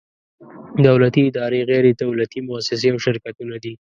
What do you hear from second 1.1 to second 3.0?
ادارې، غیر دولتي مؤسسې او